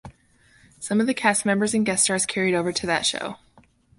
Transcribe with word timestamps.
Some 0.79 0.99
of 0.99 1.05
the 1.05 1.13
cast 1.13 1.45
members 1.45 1.75
and 1.75 1.85
guest 1.85 2.05
stars 2.05 2.25
carried 2.25 2.55
over 2.55 2.71
to 2.73 2.87
that 2.87 3.05
show. 3.05 3.35